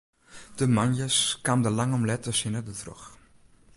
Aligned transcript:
De 0.59 0.67
moandeis 0.75 1.17
kaam 1.45 1.61
dan 1.61 1.73
lang 1.73 1.93
om 1.93 2.05
let 2.09 2.23
de 2.23 2.31
sinne 2.39 2.61
dertroch. 2.69 3.05